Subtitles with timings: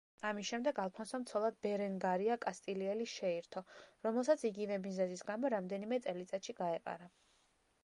[0.27, 3.63] ამის შემდეგ ალფონსომ ცოლად ბერენგარია კასტილიელი შეირთო,
[4.09, 7.15] რომელსაც იგივე მიზეზის გამო რამდენიმე წელიწადში გაეყარა.